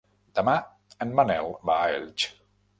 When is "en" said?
1.07-1.13